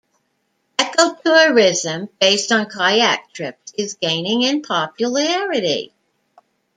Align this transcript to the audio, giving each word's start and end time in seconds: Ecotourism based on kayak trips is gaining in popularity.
Ecotourism 0.79 2.09
based 2.19 2.51
on 2.51 2.65
kayak 2.67 3.31
trips 3.33 3.71
is 3.77 3.93
gaining 4.01 4.41
in 4.41 4.63
popularity. 4.63 5.93